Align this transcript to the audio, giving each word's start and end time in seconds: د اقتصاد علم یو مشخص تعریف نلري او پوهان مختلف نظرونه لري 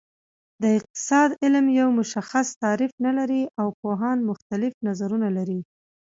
د 0.61 0.63
اقتصاد 0.77 1.29
علم 1.43 1.65
یو 1.79 1.87
مشخص 1.99 2.47
تعریف 2.63 2.91
نلري 3.05 3.43
او 3.61 3.67
پوهان 3.81 4.17
مختلف 4.29 4.73
نظرونه 4.87 5.27
لري 5.37 5.59